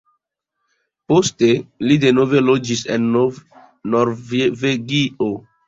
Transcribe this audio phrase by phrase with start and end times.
[1.13, 1.49] Poste
[1.91, 3.07] li denove loĝis en
[3.99, 5.33] Norvegio.